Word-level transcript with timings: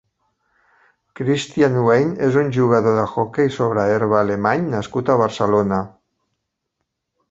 Christian 1.19 1.77
Wein 1.89 2.15
és 2.29 2.39
un 2.45 2.51
jugador 2.57 2.99
d'hoquei 3.03 3.55
sobre 3.59 3.87
herba 3.93 4.21
alemany 4.25 4.69
nascut 4.77 5.17
a 5.17 5.23
Barcelona. 5.27 5.85